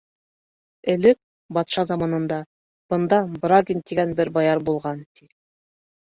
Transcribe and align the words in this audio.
—Элек, 0.93 1.19
батша 1.57 1.85
заманында, 1.89 2.39
бында 2.95 3.21
Брагин 3.45 3.85
тигән 3.93 4.17
бер 4.23 4.35
баяр 4.41 4.65
булған, 4.73 5.07
ти. 5.21 5.31